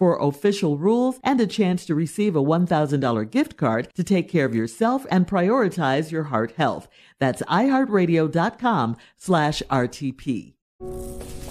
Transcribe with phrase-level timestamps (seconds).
[0.00, 4.46] for official rules and a chance to receive a $1,000 gift card to take care
[4.46, 6.88] of yourself and prioritize your heart health.
[7.18, 10.54] That's iHeartRadio.com slash RTP.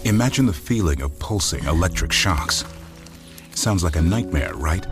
[0.04, 2.66] Imagine the feeling of pulsing electric shocks.
[3.54, 4.86] Sounds like a nightmare, right?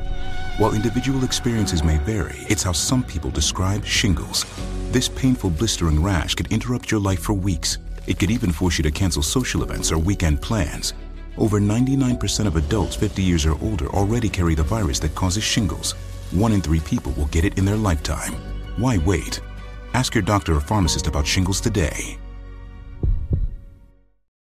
[0.60, 4.46] While individual experiences may vary, it's how some people describe shingles.
[4.92, 7.80] This painful blistering rash could interrupt your life for weeks.
[8.06, 10.94] It could even force you to cancel social events or weekend plans.
[11.38, 15.94] Over 99% of adults 50 years or older already carry the virus that causes shingles.
[16.32, 18.36] One in three people will get it in their lifetime.
[18.78, 19.40] Why wait?
[19.94, 22.18] Ask your doctor or pharmacist about shingles today.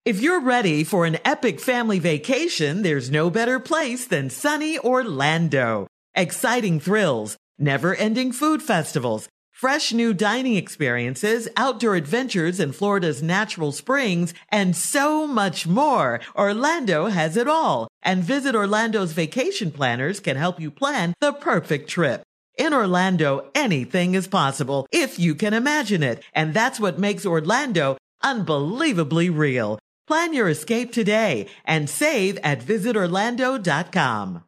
[0.06, 5.88] If you're ready for an epic family vacation, there's no better place than sunny Orlando.
[6.14, 13.72] Exciting thrills, never ending food festivals, fresh new dining experiences, outdoor adventures in Florida's natural
[13.72, 16.20] springs, and so much more.
[16.36, 17.88] Orlando has it all.
[18.04, 22.24] And Visit Orlando's vacation planners can help you plan the perfect trip.
[22.58, 26.22] In Orlando, anything is possible if you can imagine it.
[26.34, 29.80] And that's what makes Orlando unbelievably real.
[30.06, 34.44] Plan your escape today and save at visitorlando.com.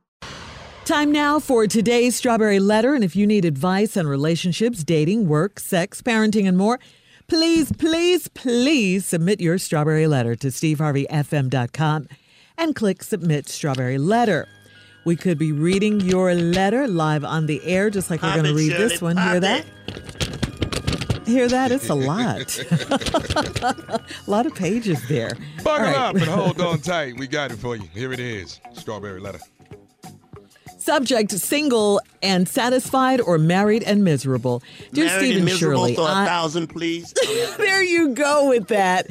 [0.87, 2.93] Time now for today's Strawberry Letter.
[2.93, 6.79] And if you need advice on relationships, dating, work, sex, parenting, and more,
[7.27, 12.07] please, please, please submit your Strawberry Letter to steveharveyfm.com
[12.57, 14.47] and click Submit Strawberry Letter.
[15.03, 18.55] We could be reading your letter live on the air, just like we're going to
[18.55, 19.17] read this one.
[19.17, 19.65] Hear that?
[21.25, 21.73] Hear that?
[21.73, 22.57] It's a lot.
[22.57, 25.31] a lot of pages there.
[25.65, 25.95] Buckle right.
[25.97, 27.17] up and hold on tight.
[27.17, 27.89] We got it for you.
[27.93, 28.61] Here it is.
[28.71, 29.39] Strawberry letter.
[30.87, 34.63] Subject single and satisfied or married and miserable.
[34.93, 37.13] Dear Married Stephen and miserable Shirley, for a I- thousand, please.
[37.57, 39.05] there you go with that.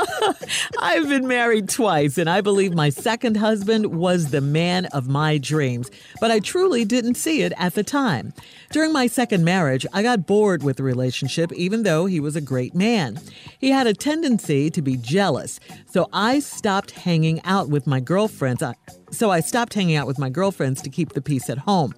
[0.80, 5.38] I've been married twice, and I believe my second husband was the man of my
[5.38, 8.32] dreams, but I truly didn't see it at the time.
[8.72, 12.40] During my second marriage, I got bored with the relationship, even though he was a
[12.40, 13.20] great man.
[13.60, 18.60] He had a tendency to be jealous, so I stopped hanging out with my girlfriends.
[18.60, 18.74] I-
[19.16, 21.94] So I stopped hanging out with my girlfriends to keep the peace at home.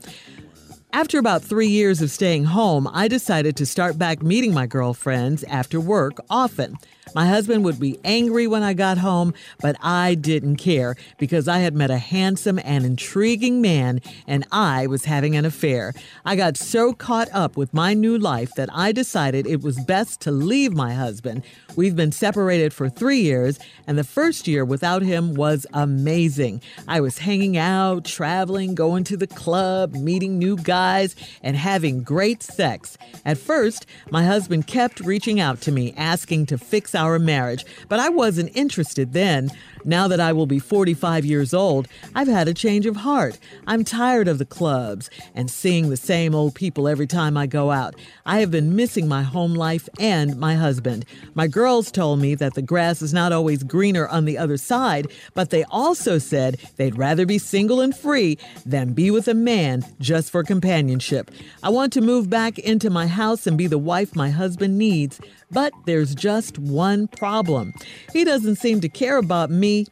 [0.92, 5.42] After about three years of staying home, I decided to start back meeting my girlfriends
[5.42, 6.76] after work often.
[7.14, 11.58] My husband would be angry when I got home, but I didn't care because I
[11.58, 15.92] had met a handsome and intriguing man and I was having an affair.
[16.24, 20.20] I got so caught up with my new life that I decided it was best
[20.22, 21.42] to leave my husband.
[21.76, 26.60] We've been separated for three years, and the first year without him was amazing.
[26.86, 32.42] I was hanging out, traveling, going to the club, meeting new guys, and having great
[32.42, 32.98] sex.
[33.24, 38.00] At first, my husband kept reaching out to me, asking to fix our marriage, but
[38.00, 39.50] I wasn't interested then.
[39.84, 43.38] Now that I will be 45 years old, I've had a change of heart.
[43.66, 47.70] I'm tired of the clubs and seeing the same old people every time I go
[47.70, 47.94] out.
[48.26, 51.06] I have been missing my home life and my husband.
[51.34, 55.10] My girls told me that the grass is not always greener on the other side,
[55.34, 58.36] but they also said they'd rather be single and free
[58.66, 61.30] than be with a man just for companionship.
[61.62, 65.20] I want to move back into my house and be the wife my husband needs,
[65.50, 67.74] but there's just one problem.
[68.12, 69.86] He doesn't seem to care about me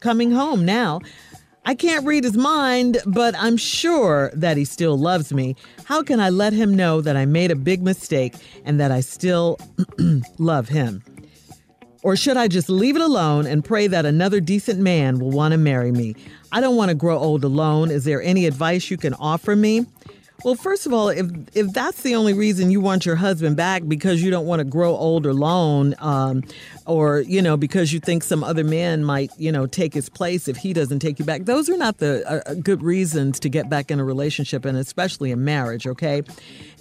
[0.00, 1.00] coming home now.
[1.64, 5.54] I can't read his mind, but I'm sure that he still loves me.
[5.84, 8.34] How can I let him know that I made a big mistake
[8.64, 9.58] and that I still
[10.38, 11.04] love him?
[12.02, 15.52] Or should I just leave it alone and pray that another decent man will want
[15.52, 16.16] to marry me?
[16.50, 17.92] I don't want to grow old alone.
[17.92, 19.86] Is there any advice you can offer me?
[20.44, 23.82] Well, first of all, if if that's the only reason you want your husband back
[23.86, 26.42] because you don't want to grow old alone, um,
[26.84, 30.48] or you know because you think some other man might you know take his place
[30.48, 33.48] if he doesn't take you back, those are not the uh, uh good reasons to
[33.48, 35.86] get back in a relationship and especially a marriage.
[35.86, 36.22] Okay,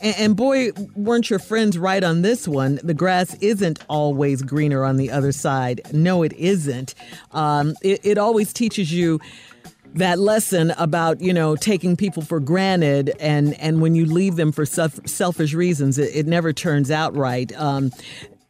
[0.01, 2.79] and, and boy, weren't your friends right on this one?
[2.83, 5.81] The grass isn't always greener on the other side.
[5.93, 6.95] No, it isn't.
[7.31, 9.19] Um, it, it always teaches you
[9.93, 14.51] that lesson about you know taking people for granted and and when you leave them
[14.51, 17.51] for self, selfish reasons it, it, never turns out right.
[17.59, 17.91] Um,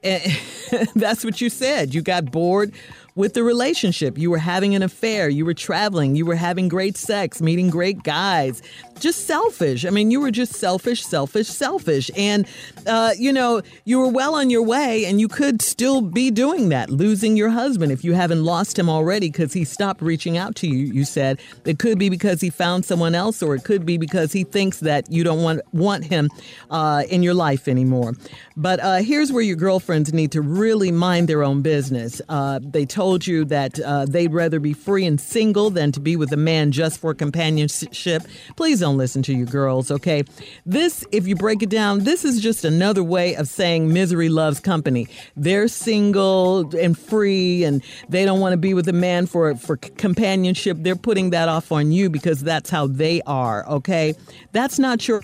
[0.95, 1.93] that's what you said.
[1.93, 2.73] You got bored
[3.15, 4.17] with the relationship.
[4.17, 8.03] You were having an affair, you were traveling, you were having great sex, meeting great
[8.03, 8.61] guys.
[8.99, 9.83] Just selfish.
[9.83, 12.11] I mean, you were just selfish, selfish, selfish.
[12.15, 12.47] And,
[12.85, 16.69] uh, you know, you were well on your way and you could still be doing
[16.69, 20.55] that, losing your husband if you haven't lost him already because he stopped reaching out
[20.57, 20.93] to you.
[20.93, 24.31] You said it could be because he found someone else or it could be because
[24.31, 26.29] he thinks that you don't want, want him
[26.69, 28.13] uh, in your life anymore.
[28.55, 32.21] But uh, here's where your girlfriends need to really mind their own business.
[32.29, 35.99] Uh, they told told you that uh, they'd rather be free and single than to
[35.99, 38.21] be with a man just for companionship,
[38.55, 40.23] please don't listen to your girls, okay?
[40.67, 44.59] This, if you break it down, this is just another way of saying misery loves
[44.59, 45.07] company.
[45.35, 49.77] They're single and free and they don't want to be with a man for, for
[49.77, 50.77] companionship.
[50.79, 54.13] They're putting that off on you because that's how they are, okay?
[54.51, 55.23] That's not your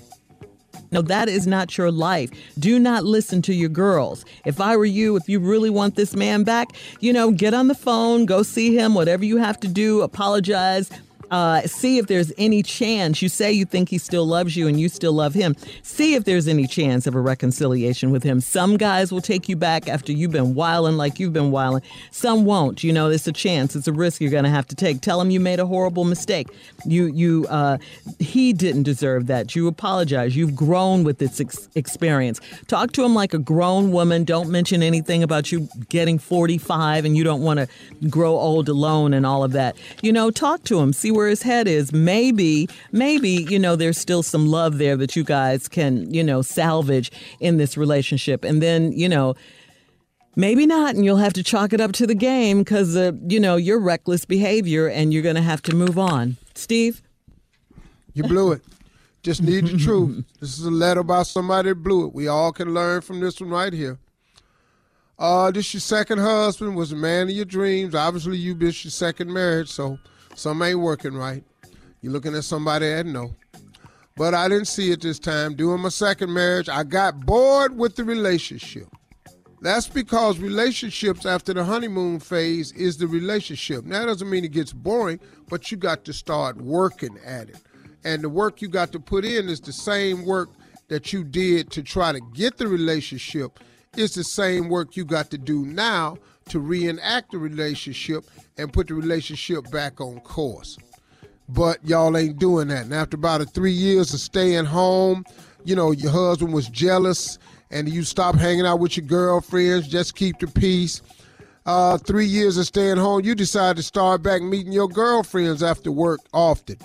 [0.92, 2.30] no, that is not your life.
[2.58, 4.26] Do not listen to your girls.
[4.46, 6.70] If I were you, if you really want this man back,
[7.00, 10.90] you know, get on the phone, go see him, whatever you have to do, apologize,
[11.32, 13.22] uh, see if there's any chance.
[13.22, 15.56] You say you think he still loves you and you still love him.
[15.82, 18.42] See if there's any chance of a reconciliation with him.
[18.42, 21.84] Some guys will take you back after you've been wiling like you've been wiling.
[22.12, 22.84] Some won't.
[22.84, 23.76] You know, it's a chance.
[23.76, 25.02] It's a risk you're going to have to take.
[25.02, 26.48] Tell him you made a horrible mistake.
[26.86, 27.78] You, you, uh,
[28.20, 29.56] he didn't deserve that.
[29.56, 30.36] You apologize.
[30.36, 32.40] You've grown with this ex- experience.
[32.68, 34.24] Talk to him like a grown woman.
[34.24, 37.68] Don't mention anything about you getting 45 and you don't want to
[38.10, 39.76] grow old alone and all of that.
[40.02, 40.94] You know, talk to him.
[40.94, 41.92] See where his head is.
[41.92, 46.42] Maybe, maybe, you know, there's still some love there that you guys can, you know,
[46.42, 47.12] salvage
[47.42, 48.46] in this relationship.
[48.46, 49.36] And then, you know,
[50.40, 53.40] Maybe not, and you'll have to chalk it up to the game because, uh, you
[53.40, 56.38] know, your reckless behavior and you're going to have to move on.
[56.54, 57.02] Steve?
[58.14, 58.62] You blew it.
[59.24, 60.24] Just need the truth.
[60.40, 62.14] This is a letter about somebody that blew it.
[62.14, 63.98] We all can learn from this one right here.
[65.18, 67.96] Uh, this your second husband was a man of your dreams.
[67.96, 69.98] Obviously, you missed your second marriage, so
[70.38, 71.44] some ain't working right.
[72.02, 73.36] You're looking at somebody that know.
[74.16, 75.56] But I didn't see it this time.
[75.56, 78.88] Doing my second marriage, I got bored with the relationship.
[79.62, 83.84] That's because relationships after the honeymoon phase is the relationship.
[83.84, 85.20] Now, that doesn't mean it gets boring,
[85.50, 87.58] but you got to start working at it.
[88.04, 90.50] And the work you got to put in is the same work
[90.88, 93.60] that you did to try to get the relationship.
[93.96, 96.18] It's the same work you got to do now
[96.50, 98.26] to reenact the relationship
[98.58, 100.78] and put the relationship back on course.
[101.50, 102.86] But y'all ain't doing that.
[102.86, 105.26] And after about a three years of staying home,
[105.64, 107.38] you know, your husband was jealous
[107.72, 111.02] and you stopped hanging out with your girlfriends, just keep the peace.
[111.66, 115.92] Uh, three years of staying home, you decide to start back meeting your girlfriends after
[115.92, 116.78] work often.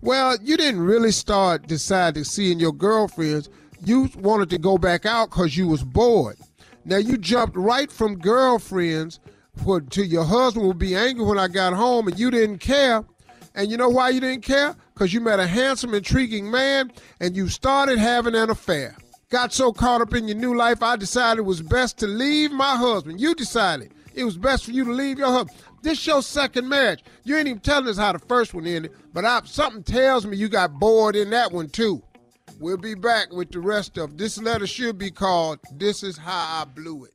[0.00, 3.48] Well, you didn't really start decide to seeing your girlfriends.
[3.84, 6.36] You wanted to go back out because you was bored.
[6.84, 9.20] Now you jumped right from girlfriends
[9.62, 13.04] for, to your husband would be angry when I got home and you didn't care.
[13.54, 14.76] And you know why you didn't care?
[14.94, 18.96] Because you met a handsome, intriguing man and you started having an affair.
[19.30, 22.50] Got so caught up in your new life, I decided it was best to leave
[22.50, 23.20] my husband.
[23.20, 25.58] You decided it was best for you to leave your husband.
[25.82, 27.04] This your second marriage.
[27.24, 30.36] You ain't even telling us how the first one ended, but I, something tells me
[30.36, 32.02] you got bored in that one too.
[32.60, 36.62] We'll be back with the rest of this letter should be called This Is How
[36.62, 37.12] I Blew It.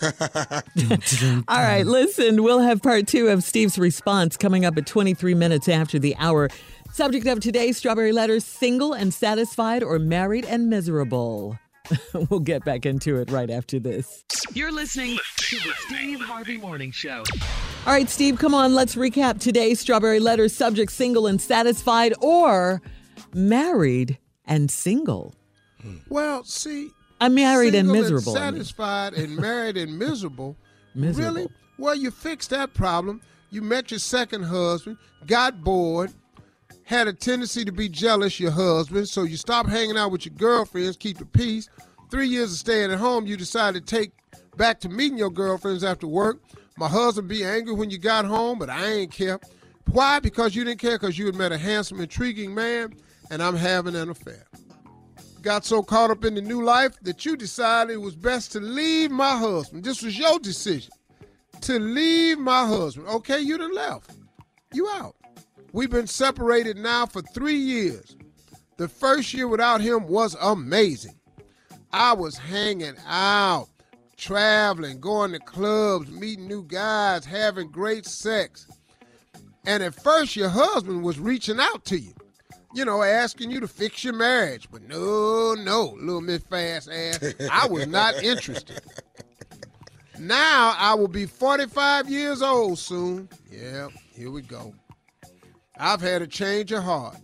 [1.48, 5.68] All right, listen, we'll have part two of Steve's response coming up at 23 minutes
[5.68, 6.48] after the hour.
[6.90, 11.58] Subject of today's Strawberry Letters single and satisfied or married and miserable.
[12.30, 14.24] we'll get back into it right after this.
[14.54, 17.24] You're listening to the Steve Harvey Morning Show.
[17.86, 22.80] All right, Steve, come on, let's recap today's Strawberry Letters subject single and satisfied or
[23.34, 24.18] married
[24.48, 25.34] and single.
[26.08, 26.90] Well, see,
[27.20, 28.36] I'm married and miserable.
[28.36, 30.56] And satisfied and married and miserable.
[30.94, 31.34] miserable.
[31.34, 31.48] Really?
[31.78, 33.20] Well, you fix that problem.
[33.50, 36.12] You met your second husband, got bored,
[36.84, 40.34] had a tendency to be jealous your husband, so you stopped hanging out with your
[40.34, 41.68] girlfriends, keep the peace.
[42.10, 44.12] Three years of staying at home, you decided to take
[44.56, 46.40] back to meeting your girlfriends after work.
[46.76, 49.38] My husband be angry when you got home, but I ain't care.
[49.90, 50.20] Why?
[50.20, 52.94] Because you didn't care because you had met a handsome, intriguing man,
[53.30, 54.46] and I'm having an affair.
[55.42, 58.60] Got so caught up in the new life that you decided it was best to
[58.60, 59.84] leave my husband.
[59.84, 60.92] This was your decision
[61.62, 63.08] to leave my husband.
[63.08, 64.10] Okay, you done left.
[64.72, 65.14] You out.
[65.72, 68.16] We've been separated now for three years.
[68.78, 71.18] The first year without him was amazing.
[71.92, 73.68] I was hanging out,
[74.16, 78.66] traveling, going to clubs, meeting new guys, having great sex.
[79.66, 82.14] And at first, your husband was reaching out to you,
[82.74, 84.68] you know, asking you to fix your marriage.
[84.70, 88.80] But no, no, little Miss Fast ass, I was not interested.
[90.18, 93.28] Now I will be 45 years old soon.
[93.50, 94.74] Yeah, here we go.
[95.78, 97.16] I've had a change of heart.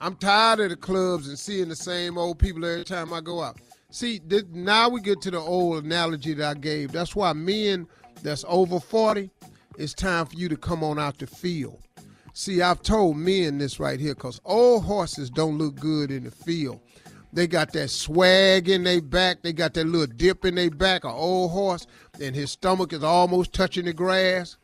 [0.00, 3.42] I'm tired of the clubs and seeing the same old people every time I go
[3.42, 3.58] out.
[3.90, 6.92] See, th- now we get to the old analogy that I gave.
[6.92, 7.86] That's why men
[8.22, 9.30] that's over 40,
[9.76, 11.82] it's time for you to come on out the field.
[12.32, 16.30] See, I've told men this right here because old horses don't look good in the
[16.30, 16.80] field.
[17.32, 19.42] They got that swag in their back.
[19.42, 21.86] They got that little dip in their back, an old horse,
[22.20, 24.56] and his stomach is almost touching the grass.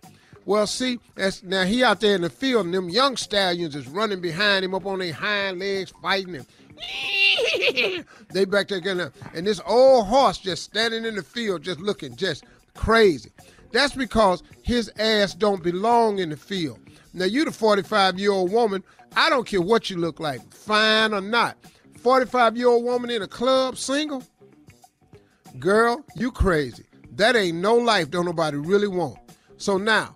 [0.44, 3.88] Well, see, that's, now he out there in the field, and them young stallions is
[3.88, 6.46] running behind him up on their hind legs, fighting him.
[8.32, 9.12] they back there up.
[9.34, 12.44] And this old horse just standing in the field, just looking just
[12.74, 13.30] crazy.
[13.72, 16.78] That's because his ass don't belong in the field.
[17.16, 18.84] Now, you the 45-year-old woman,
[19.16, 21.56] I don't care what you look like, fine or not.
[22.00, 24.22] 45-year-old woman in a club, single,
[25.58, 26.84] girl, you crazy.
[27.12, 29.16] That ain't no life don't nobody really want.
[29.56, 30.14] So now,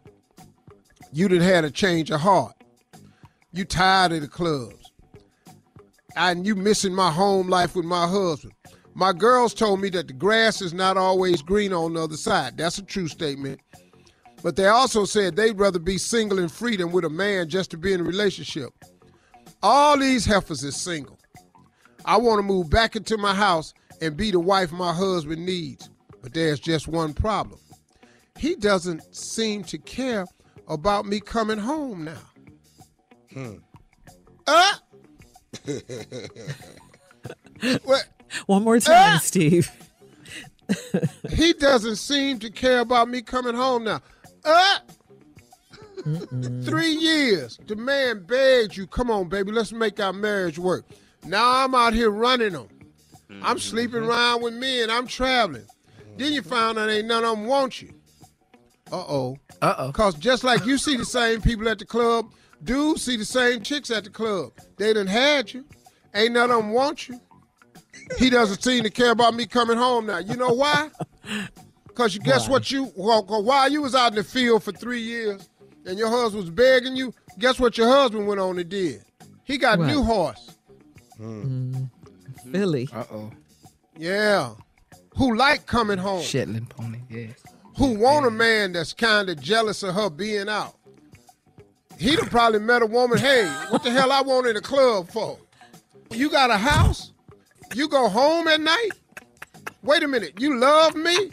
[1.11, 2.53] you done had a change of heart.
[3.55, 4.93] You tired of the clubs.
[6.17, 8.53] And you missing my home life with my husband.
[8.93, 12.59] My girls told me that the grass is not always green on the other side.
[12.59, 13.61] That's a true statement.
[14.43, 17.71] But they also said they'd rather be single and free than with a man just
[17.73, 18.71] to be in a relationship.
[19.63, 21.19] All these heifers is single.
[22.05, 25.91] I want to move back into my house and be the wife my husband needs.
[26.23, 27.61] But there's just one problem.
[28.39, 30.27] He doesn't seem to care
[30.69, 32.23] about me coming home now.
[33.33, 33.55] Hmm.
[34.47, 34.73] Uh,
[37.83, 38.09] what?
[38.47, 39.71] One more time, Steve.
[41.31, 44.03] He doesn't seem to care about me coming home now.
[44.45, 44.79] Uh,
[46.65, 47.59] three years.
[47.67, 50.85] The man begged you, come on, baby, let's make our marriage work.
[51.25, 52.69] Now I'm out here running them.
[53.43, 54.91] I'm sleeping around with men.
[54.91, 55.67] I'm traveling.
[56.17, 57.95] Then you found out ain't none of them want you.
[58.91, 59.37] Uh oh.
[59.63, 59.93] Uh oh.
[59.93, 62.33] Cause just like you see the same people at the club,
[62.65, 64.53] dudes see the same chicks at the club.
[64.77, 65.65] They done had you.
[66.15, 67.21] Ain't none of them want you.
[68.19, 70.19] He doesn't seem to care about me coming home now.
[70.19, 70.91] You know why?
[72.01, 72.53] Cause you guess Why?
[72.53, 75.51] what you well, 'cause while you was out in the field for three years
[75.85, 79.03] and your husband was begging you, guess what your husband went on and did?
[79.45, 79.89] He got What?
[79.89, 80.51] new horse.
[82.51, 82.89] Filly.
[82.93, 83.31] Uh oh.
[83.99, 84.55] Yeah.
[85.17, 86.23] Who like coming home.
[86.23, 87.01] Shetland pony.
[87.11, 87.33] Yes.
[87.77, 90.77] who want a man that's kind of jealous of her being out.
[91.99, 95.11] He'd have probably met a woman, hey, what the hell I want in the club
[95.11, 95.39] for?
[96.11, 97.13] You got a house?
[97.75, 98.91] You go home at night?
[99.83, 101.33] Wait a minute, you love me?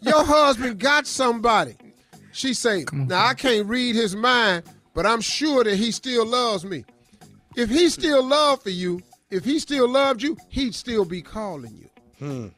[0.00, 1.76] Your husband got somebody.
[2.32, 4.62] She say, now I can't read his mind,
[4.94, 6.84] but I'm sure that he still loves me.
[7.56, 11.76] If he still loved for you, if he still loved you, he'd still be calling
[11.76, 11.88] you.
[12.18, 12.48] Hmm.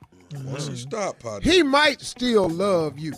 [0.44, 1.50] Once you stop, partner.
[1.50, 3.12] He might still love you,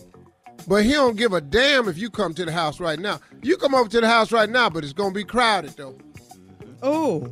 [0.67, 3.21] but he don't give a damn if you come to the house right now.
[3.43, 5.97] You come over to the house right now, but it's gonna be crowded though.
[6.83, 7.29] Oh,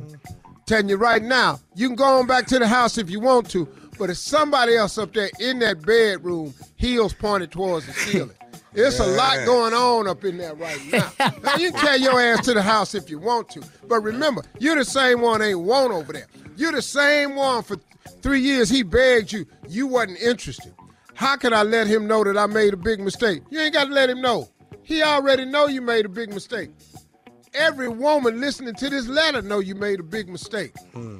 [0.65, 3.49] Telling you right now, you can go on back to the house if you want
[3.49, 3.67] to,
[3.99, 6.53] but if somebody else up there in that bedroom,
[6.83, 8.35] heels pointed towards the ceiling.
[8.75, 11.11] It's a lot going on up in there right now.
[11.43, 14.41] now you can carry your ass to the house if you want to, but remember,
[14.57, 16.25] you're the same one ain't want over there.
[16.55, 17.77] You're the same one for
[18.23, 18.71] three years.
[18.71, 20.73] He begged you, you wasn't interested.
[21.13, 23.43] How can I let him know that I made a big mistake?
[23.51, 24.49] You ain't got to let him know.
[24.81, 26.71] He already know you made a big mistake.
[27.53, 31.19] Every woman listening to this letter know you made a big mistake hmm.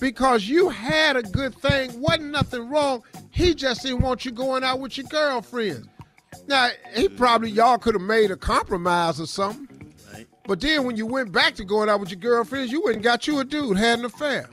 [0.00, 3.02] Because you had a good thing, wasn't nothing wrong.
[3.30, 5.88] He just didn't want you going out with your girlfriends.
[6.46, 7.16] Now, he mm-hmm.
[7.16, 9.94] probably, y'all could have made a compromise or something.
[10.46, 13.04] But then when you went back to going out with your girlfriends, you went and
[13.04, 14.48] got you a dude, had an affair.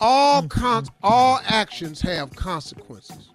[0.00, 0.48] All mm-hmm.
[0.48, 3.30] con- all actions have consequences.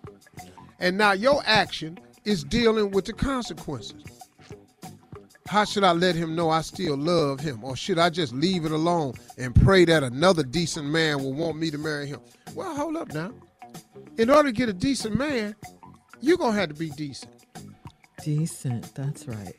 [0.79, 4.20] And now your action is dealing with the consequences.
[5.51, 7.62] How should I let him know I still love him?
[7.62, 11.58] Or should I just leave it alone and pray that another decent man will want
[11.58, 12.22] me to marry him?
[12.55, 13.34] Well, hold up now.
[14.17, 15.53] In order to get a decent man,
[16.22, 17.34] you're going to have to be decent.
[18.24, 19.58] Decent, that's right.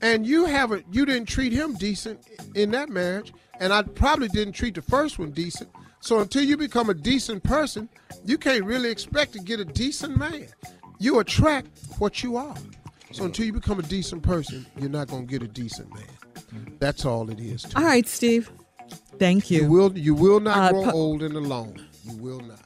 [0.00, 2.20] And you haven't, you didn't treat him decent
[2.54, 3.32] in that marriage.
[3.58, 5.70] And I probably didn't treat the first one decent.
[5.98, 7.88] So until you become a decent person,
[8.24, 10.46] you can't really expect to get a decent man.
[11.00, 11.66] You attract
[11.98, 12.54] what you are.
[13.16, 16.76] So until you become a decent person, you're not going to get a decent man.
[16.78, 17.66] That's all it is.
[17.74, 18.50] All right, Steve.
[19.18, 19.62] Thank you.
[19.62, 21.86] You will you will not Uh, grow po- old and alone.
[22.04, 22.60] You will not.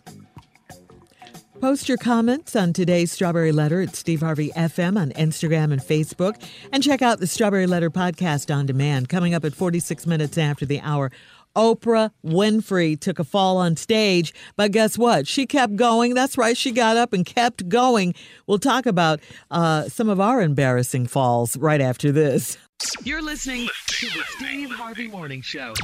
[1.61, 6.43] Post your comments on today's Strawberry Letter at Steve Harvey FM on Instagram and Facebook.
[6.73, 10.65] And check out the Strawberry Letter podcast on demand coming up at 46 minutes after
[10.65, 11.13] the hour.
[11.57, 15.27] Oprah Winfrey took a fall on stage, but guess what?
[15.27, 16.15] She kept going.
[16.15, 18.15] That's right, she got up and kept going.
[18.47, 22.57] We'll talk about uh, some of our embarrassing falls right after this.
[23.05, 25.75] You're listening to the Steve Harvey Morning Show.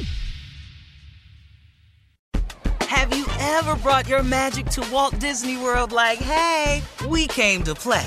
[2.82, 7.74] Have you ever brought your magic to Walt Disney World like, hey, we came to
[7.74, 8.06] play?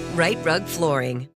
[0.15, 1.29] Rite Rug Flooring.